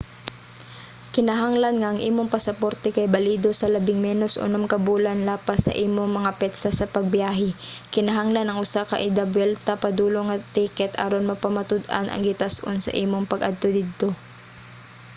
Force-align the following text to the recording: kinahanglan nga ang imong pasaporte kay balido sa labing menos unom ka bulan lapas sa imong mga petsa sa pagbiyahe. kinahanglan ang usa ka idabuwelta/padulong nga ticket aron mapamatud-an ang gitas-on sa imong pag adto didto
kinahanglan 1.15 1.75
nga 1.79 1.89
ang 1.91 1.99
imong 2.09 2.29
pasaporte 2.35 2.87
kay 2.95 3.07
balido 3.15 3.49
sa 3.55 3.71
labing 3.73 3.99
menos 4.07 4.33
unom 4.45 4.63
ka 4.71 4.77
bulan 4.87 5.19
lapas 5.29 5.59
sa 5.63 5.77
imong 5.85 6.09
mga 6.17 6.31
petsa 6.39 6.69
sa 6.75 6.89
pagbiyahe. 6.95 7.49
kinahanglan 7.93 8.47
ang 8.49 8.57
usa 8.65 8.81
ka 8.89 8.95
idabuwelta/padulong 9.09 10.25
nga 10.27 10.43
ticket 10.55 10.91
aron 11.05 11.29
mapamatud-an 11.29 12.05
ang 12.09 12.21
gitas-on 12.27 12.77
sa 12.81 12.95
imong 13.03 13.25
pag 13.31 13.41
adto 13.49 13.67
didto 13.77 14.09